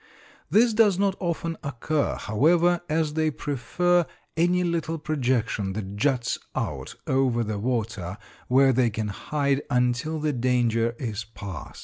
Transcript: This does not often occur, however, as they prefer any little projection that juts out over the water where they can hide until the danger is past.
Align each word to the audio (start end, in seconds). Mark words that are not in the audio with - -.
This 0.49 0.73
does 0.73 0.97
not 0.97 1.15
often 1.19 1.57
occur, 1.61 2.15
however, 2.19 2.81
as 2.89 3.13
they 3.13 3.29
prefer 3.29 4.07
any 4.35 4.63
little 4.63 4.97
projection 4.97 5.73
that 5.73 5.95
juts 5.95 6.39
out 6.55 6.95
over 7.05 7.43
the 7.43 7.59
water 7.59 8.17
where 8.47 8.73
they 8.73 8.89
can 8.89 9.09
hide 9.09 9.61
until 9.69 10.19
the 10.19 10.33
danger 10.33 10.95
is 10.97 11.23
past. 11.23 11.79